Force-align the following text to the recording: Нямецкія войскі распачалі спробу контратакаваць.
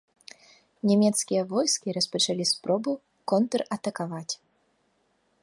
Нямецкія 0.91 1.41
войскі 1.51 1.95
распачалі 1.99 2.43
спробу 2.53 2.91
контратакаваць. 3.35 4.29